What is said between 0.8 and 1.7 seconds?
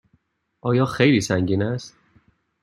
خیلی سنگین